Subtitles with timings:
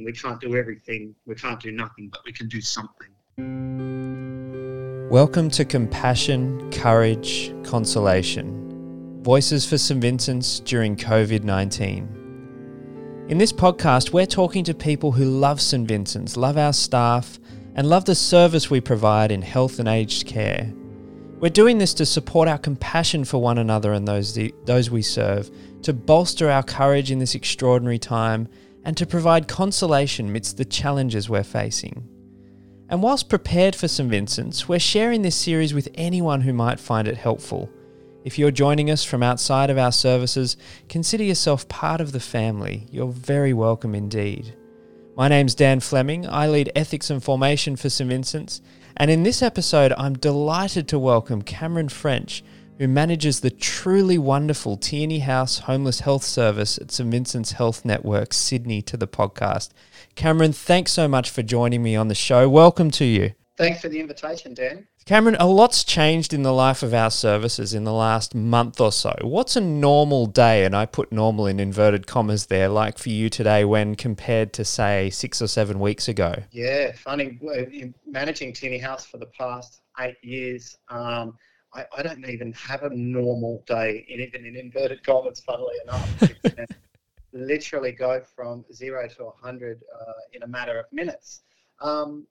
[0.00, 3.08] We can't do everything, we can't do nothing, but we can do something.
[5.10, 10.00] Welcome to Compassion, Courage, Consolation Voices for St.
[10.00, 13.26] Vincent's during COVID 19.
[13.28, 15.88] In this podcast, we're talking to people who love St.
[15.88, 17.40] Vincent's, love our staff,
[17.74, 20.72] and love the service we provide in health and aged care.
[21.40, 25.50] We're doing this to support our compassion for one another and those, those we serve,
[25.82, 28.48] to bolster our courage in this extraordinary time,
[28.88, 32.08] and to provide consolation amidst the challenges we're facing.
[32.88, 34.08] And whilst prepared for St.
[34.08, 37.68] Vincent's, we're sharing this series with anyone who might find it helpful.
[38.24, 40.56] If you're joining us from outside of our services,
[40.88, 42.86] consider yourself part of the family.
[42.90, 44.56] You're very welcome indeed.
[45.18, 46.26] My name's Dan Fleming.
[46.26, 48.08] I lead ethics and formation for St.
[48.08, 48.62] Vincent's.
[48.96, 52.42] And in this episode, I'm delighted to welcome Cameron French,
[52.78, 57.10] who manages the truly wonderful Tierney House Homeless Health Service at St.
[57.10, 59.70] Vincent's Health Network, Sydney, to the podcast.
[60.14, 62.48] Cameron, thanks so much for joining me on the show.
[62.48, 63.32] Welcome to you.
[63.56, 64.86] Thanks for the invitation, Dan.
[65.04, 68.92] Cameron, a lot's changed in the life of our services in the last month or
[68.92, 69.12] so.
[69.22, 73.28] What's a normal day, and I put normal in inverted commas there, like for you
[73.28, 76.36] today when compared to, say, six or seven weeks ago?
[76.52, 77.40] Yeah, funny.
[78.06, 81.36] Managing Tierney House for the past eight years, um,
[81.74, 86.22] I, I, don't even have a normal day, even in inverted commas, funnily enough.
[87.32, 91.42] literally go from zero to 100 uh, in a matter of minutes.
[91.80, 92.26] Um,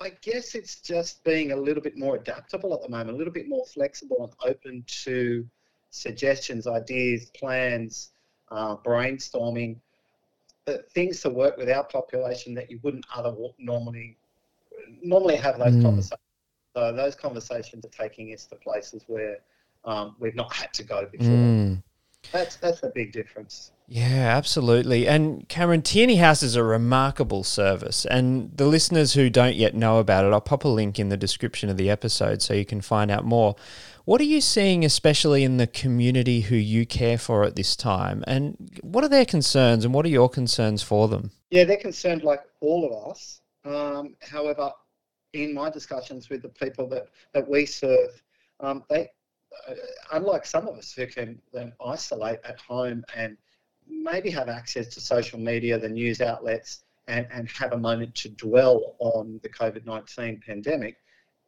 [0.00, 3.32] I guess it's just being a little bit more adaptable at the moment, a little
[3.32, 5.46] bit more flexible and open to
[5.90, 8.10] suggestions, ideas, plans,
[8.50, 9.76] uh, brainstorming,
[10.66, 14.16] uh, things to work with our population that you wouldn't other normally
[15.02, 15.82] normally have those mm.
[15.82, 16.20] conversations.
[16.74, 19.38] So those conversations are taking us to places where
[19.84, 21.26] um, we've not had to go before.
[21.28, 21.82] Mm.
[22.30, 23.72] That's that's a big difference.
[23.88, 25.06] Yeah, absolutely.
[25.08, 28.06] And Cameron, Tierney House is a remarkable service.
[28.06, 31.16] And the listeners who don't yet know about it, I'll pop a link in the
[31.16, 33.56] description of the episode so you can find out more.
[34.04, 38.24] What are you seeing, especially in the community who you care for at this time?
[38.26, 41.32] And what are their concerns and what are your concerns for them?
[41.50, 43.40] Yeah, they're concerned like all of us.
[43.64, 44.72] Um, however,
[45.32, 48.22] in my discussions with the people that, that we serve,
[48.60, 49.08] um, they,
[49.68, 49.74] uh,
[50.12, 53.36] unlike some of us who can then isolate at home and
[53.88, 58.28] maybe have access to social media, the news outlets, and, and have a moment to
[58.30, 60.96] dwell on the COVID 19 pandemic,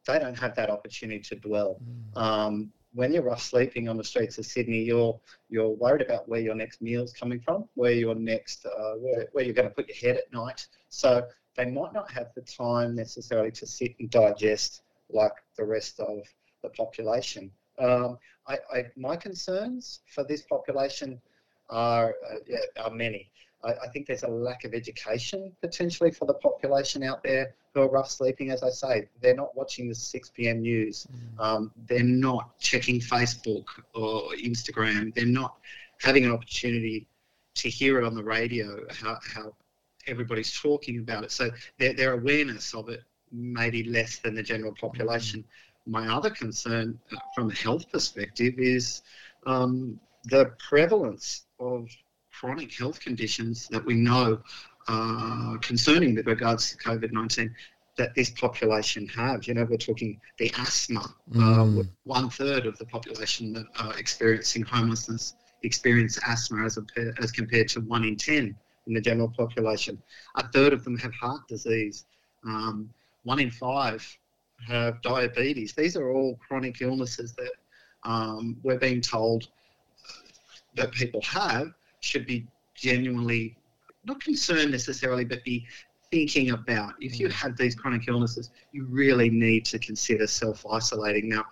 [0.05, 1.79] they don't have that opportunity to dwell.
[2.15, 2.21] Mm.
[2.21, 5.19] Um, when you're rough sleeping on the streets of Sydney, you're
[5.49, 9.43] you're worried about where your next meal's coming from, where your next uh, where, where
[9.43, 10.65] you're going to put your head at night.
[10.89, 11.25] So
[11.55, 16.19] they might not have the time necessarily to sit and digest like the rest of
[16.63, 17.51] the population.
[17.79, 18.17] Um,
[18.47, 21.21] I, I, my concerns for this population
[21.69, 23.31] are, uh, are many.
[23.63, 27.81] I, I, think there's a lack of education potentially for the population out there who
[27.81, 28.51] are rough sleeping.
[28.51, 30.61] As I say, they're not watching the 6 p.m.
[30.61, 31.07] news.
[31.11, 31.43] Mm.
[31.43, 35.13] Um, they're not checking Facebook or Instagram.
[35.13, 35.57] They're not
[36.01, 37.07] having an opportunity
[37.55, 39.53] to hear it on the radio how, how
[40.07, 41.31] everybody's talking about it.
[41.31, 45.41] So their, their awareness of it may be less than the general population.
[45.41, 45.91] Mm.
[45.91, 49.01] My other concern uh, from a health perspective is
[49.45, 51.89] um, the prevalence of
[52.31, 54.39] chronic health conditions that we know
[54.87, 57.53] uh, concerning with regards to COVID 19
[57.97, 59.47] that this population have.
[59.47, 61.79] You know, we're talking the asthma, mm.
[61.79, 66.83] uh, one third of the population that are experiencing homelessness experience asthma as, a,
[67.21, 68.55] as compared to one in 10
[68.87, 70.01] in the general population.
[70.35, 72.05] A third of them have heart disease.
[72.45, 72.89] Um,
[73.23, 74.05] one in five
[74.67, 75.73] have diabetes.
[75.73, 77.51] These are all chronic illnesses that
[78.03, 79.47] um, we're being told
[80.75, 82.45] that people have should be
[82.75, 83.57] genuinely
[84.05, 85.65] not concerned necessarily, but be
[86.11, 86.93] thinking about.
[87.01, 87.31] If you mm.
[87.31, 91.29] have these chronic illnesses, you really need to consider self isolating.
[91.29, 91.45] Now,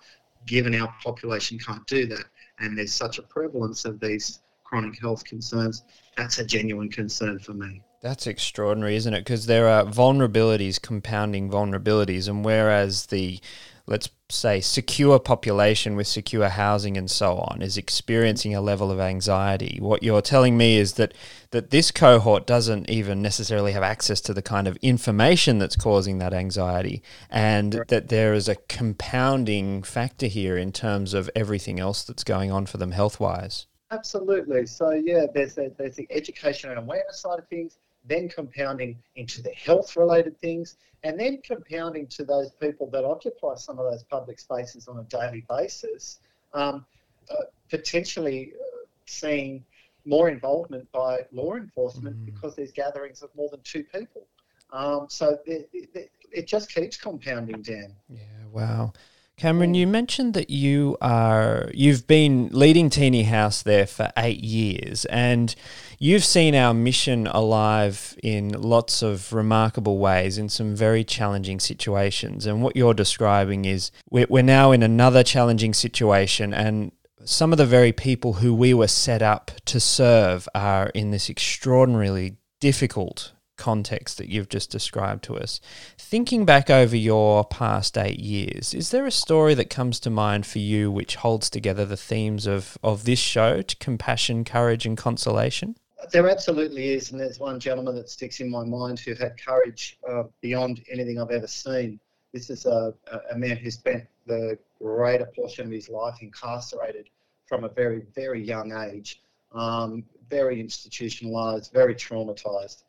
[0.46, 2.24] given our population can't do that,
[2.60, 4.40] and there's such a prevalence of these
[4.74, 5.84] chronic health concerns,
[6.16, 7.82] that's a genuine concern for me.
[8.02, 9.20] That's extraordinary, isn't it?
[9.20, 13.40] Because there are vulnerabilities compounding vulnerabilities, and whereas the
[13.86, 18.98] let's say, secure population with secure housing and so on is experiencing a level of
[18.98, 19.78] anxiety.
[19.80, 21.12] What you're telling me is that
[21.50, 26.18] that this cohort doesn't even necessarily have access to the kind of information that's causing
[26.18, 27.88] that anxiety, and right.
[27.88, 32.66] that there is a compounding factor here in terms of everything else that's going on
[32.66, 33.66] for them health wise.
[33.90, 34.66] Absolutely.
[34.66, 39.42] So yeah, there's a, there's the education and awareness side of things then compounding into
[39.42, 44.02] the health related things, and then compounding to those people that occupy some of those
[44.04, 46.20] public spaces on a daily basis,
[46.52, 46.84] um,
[47.30, 49.64] uh, potentially uh, seeing
[50.04, 52.24] more involvement by law enforcement mm.
[52.26, 54.26] because there's gatherings of more than two people.
[54.70, 57.94] Um, so it, it, it, just keeps compounding, Dan.
[58.08, 58.18] Yeah,
[58.50, 58.92] wow.
[59.36, 65.04] Cameron, you mentioned that you are you've been leading Tierney House there for eight years,
[65.06, 65.54] and
[65.98, 72.46] you've seen our mission alive in lots of remarkable ways in some very challenging situations.
[72.46, 76.92] And what you're describing is we're, we're now in another challenging situation, and
[77.24, 81.28] some of the very people who we were set up to serve are in this
[81.28, 85.60] extraordinarily difficult context that you've just described to us.
[85.98, 90.46] Thinking back over your past eight years, is there a story that comes to mind
[90.46, 95.76] for you which holds together the themes of, of this show compassion, courage, and consolation?
[96.12, 99.98] There absolutely is, and there's one gentleman that sticks in my mind who had courage
[100.08, 101.98] uh, beyond anything I've ever seen.
[102.32, 102.92] This is a,
[103.30, 107.08] a man who spent the greater portion of his life incarcerated
[107.46, 109.22] from a very, very young age,
[109.52, 112.82] um, very institutionalized, very traumatized.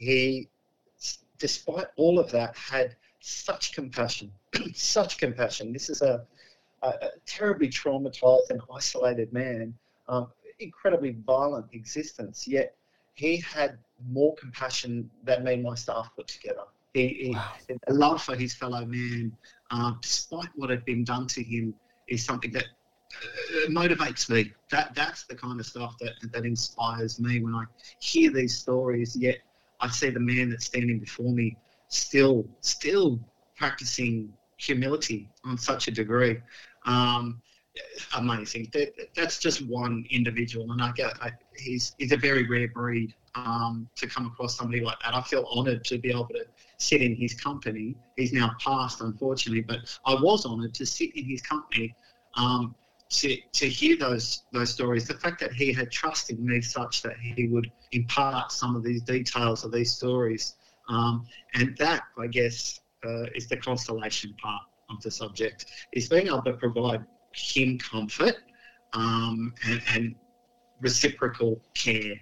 [0.00, 0.48] He,
[1.38, 4.32] despite all of that, had such compassion,
[4.74, 5.72] such compassion.
[5.72, 6.26] This is a,
[6.82, 9.74] a, a terribly traumatized and isolated man,
[10.08, 12.74] um, incredibly violent existence, yet
[13.12, 16.64] he had more compassion than me and my staff put together.
[16.94, 17.52] He, he wow.
[17.86, 19.36] a love for his fellow man,
[19.70, 21.74] uh, despite what had been done to him,
[22.08, 24.52] is something that uh, motivates me.
[24.70, 27.64] That that's the kind of stuff that that inspires me when I
[28.00, 29.14] hear these stories.
[29.14, 29.38] Yet
[29.80, 31.56] I see the man that's standing before me
[31.88, 33.18] still still
[33.56, 36.38] practicing humility on such a degree.
[36.86, 37.40] Um,
[38.16, 38.68] amazing.
[38.72, 43.14] That, that's just one individual, and I get I, he's he's a very rare breed
[43.34, 45.14] um, to come across somebody like that.
[45.14, 46.44] I feel honoured to be able to
[46.78, 47.96] sit in his company.
[48.16, 51.94] He's now passed, unfortunately, but I was honoured to sit in his company.
[52.34, 52.74] Um,
[53.10, 57.16] to, to hear those those stories, the fact that he had trusted me such that
[57.18, 60.54] he would impart some of these details of these stories,
[60.88, 66.28] um, and that I guess uh, is the constellation part of the subject is being
[66.28, 68.36] able to provide him comfort
[68.92, 70.14] um, and, and,
[70.82, 72.14] reciprocal care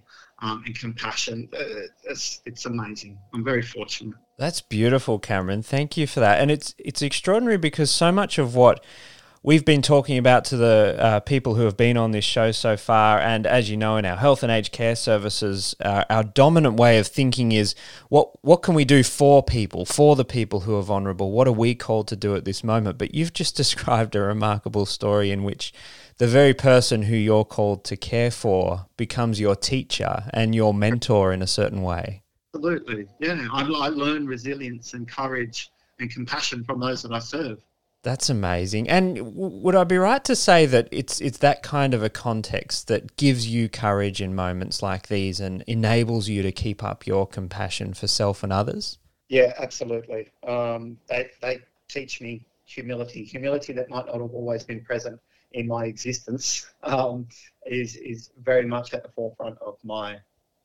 [0.42, 1.48] um, and compassion.
[1.54, 1.62] Uh,
[2.04, 3.16] it's, it's amazing.
[3.32, 4.16] I'm very fortunate.
[4.36, 5.62] That's beautiful, Cameron.
[5.62, 6.40] Thank you for that.
[6.40, 8.84] And it's it's extraordinary because so much of what
[9.42, 12.76] we've been talking about to the uh, people who have been on this show so
[12.76, 16.76] far, and as you know, in our health and aged care services, uh, our dominant
[16.76, 17.74] way of thinking is
[18.08, 21.32] what what can we do for people, for the people who are vulnerable?
[21.32, 22.98] What are we called to do at this moment?
[22.98, 25.72] But you've just described a remarkable story in which
[26.18, 31.32] the very person who you're called to care for becomes your teacher and your mentor
[31.32, 32.22] in a certain way.
[32.54, 33.46] Absolutely, yeah.
[33.52, 35.70] I, I learn resilience and courage
[36.00, 37.62] and compassion from those that I serve.
[38.02, 38.88] That's amazing.
[38.88, 42.08] And w- would I be right to say that it's it's that kind of a
[42.08, 47.06] context that gives you courage in moments like these and enables you to keep up
[47.06, 48.98] your compassion for self and others?
[49.28, 50.30] Yeah, absolutely.
[50.46, 55.20] Um, they they teach me humility, humility that might not have always been present
[55.52, 57.26] in my existence, um,
[57.66, 60.18] is is very much at the forefront of my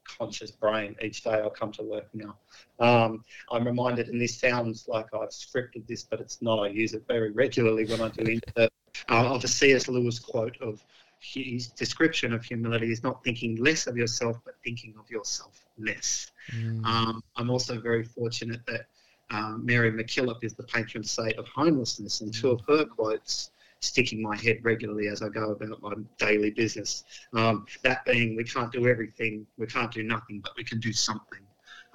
[0.05, 2.35] conscious brain each day I come to work now.
[2.79, 6.59] Um, I'm reminded, and this sounds like I've scripted this, but it's not.
[6.59, 8.69] I use it very regularly when I do interviews.
[9.09, 9.87] Uh, of a C.S.
[9.87, 10.83] Lewis quote of
[11.19, 16.31] his description of humility is not thinking less of yourself, but thinking of yourself less.
[16.51, 16.85] Mm.
[16.85, 18.87] Um, I'm also very fortunate that
[19.31, 23.51] um, Mary MacKillop is the patron saint of homelessness, and two of her quotes
[23.83, 27.03] sticking my head regularly as I go about my daily business.
[27.33, 30.93] Um, that being, we can't do everything, we can't do nothing, but we can do
[30.93, 31.41] something.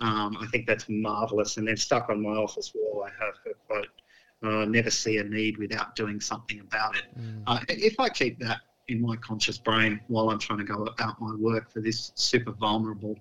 [0.01, 1.57] Um, I think that's marvelous.
[1.57, 3.89] And then stuck on my office wall, I have her quote
[4.43, 7.05] uh, never see a need without doing something about it.
[7.19, 7.43] Mm.
[7.47, 11.21] Uh, if I keep that in my conscious brain while I'm trying to go about
[11.21, 13.17] my work for this super vulnerable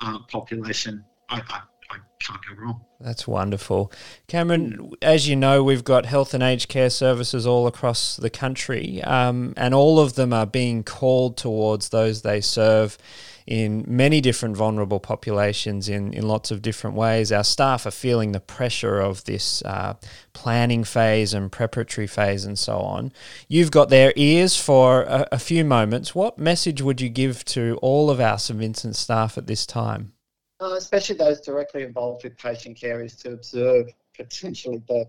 [0.00, 1.79] uh, population, I, I, I
[2.20, 2.84] can't go wrong.
[3.00, 3.92] That's wonderful.
[4.28, 9.02] Cameron, as you know, we've got health and aged care services all across the country,
[9.02, 12.98] um, and all of them are being called towards those they serve
[13.46, 17.32] in many different vulnerable populations in, in lots of different ways.
[17.32, 19.94] Our staff are feeling the pressure of this uh,
[20.34, 23.12] planning phase and preparatory phase and so on.
[23.48, 26.14] You've got their ears for a, a few moments.
[26.14, 30.12] What message would you give to all of our St Vincent staff at this time?
[30.60, 35.06] Uh, especially those directly involved with patient care, is to observe potentially the,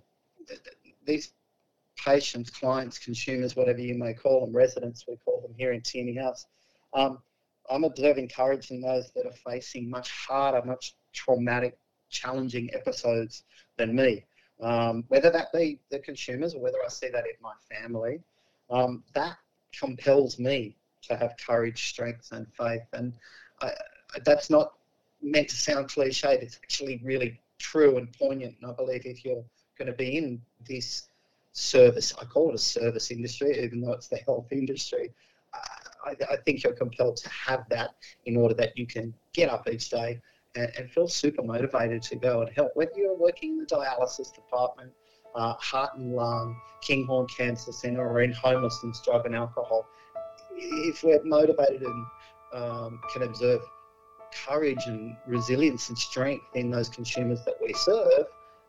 [0.47, 0.57] the,
[1.05, 1.33] these
[1.97, 6.15] patients, clients, consumers, whatever you may call them, residents, we call them here in Tierney
[6.15, 6.45] House.
[6.93, 7.19] Um,
[7.69, 11.77] I'm observing courage in those that are facing much harder, much traumatic,
[12.09, 13.43] challenging episodes
[13.77, 14.25] than me.
[14.61, 18.21] Um, whether that be the consumers or whether I see that in my family,
[18.69, 19.37] um, that
[19.77, 22.87] compels me to have courage, strength, and faith.
[22.93, 23.13] And
[23.61, 23.71] I,
[24.23, 24.73] that's not
[25.21, 26.41] meant to sound cliched.
[26.41, 28.55] It's actually really true and poignant.
[28.61, 29.43] And I believe if you're
[29.77, 31.07] going to be in this
[31.53, 35.11] service, I call it a service industry, even though it's the health industry,
[36.05, 37.91] I, I, think you're compelled to have that
[38.25, 40.19] in order that you can get up each day
[40.55, 42.71] and, and feel super motivated to go and help.
[42.75, 44.91] Whether you're working in the dialysis department,
[45.35, 49.85] uh, heart and lung, Kinghorn Cancer Centre, or in homelessness, drug and alcohol,
[50.55, 52.05] if we're motivated and
[52.53, 53.61] um, can observe
[54.45, 58.25] courage and resilience and strength in those consumers that we serve,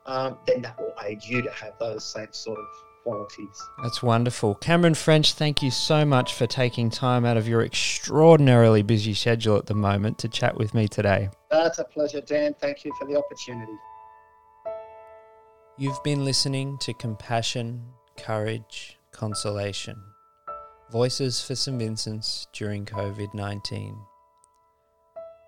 [0.06, 2.66] um, then that will aid you to have those same sort of
[3.02, 3.62] qualities.
[3.82, 4.54] That's wonderful.
[4.56, 9.56] Cameron French, thank you so much for taking time out of your extraordinarily busy schedule
[9.56, 11.30] at the moment to chat with me today.
[11.50, 12.54] That's a pleasure, Dan.
[12.60, 13.72] Thank you for the opportunity.
[15.78, 17.82] You've been listening to Compassion,
[18.16, 20.00] Courage, Consolation
[20.90, 21.78] Voices for St.
[21.78, 23.96] Vincent's during COVID 19.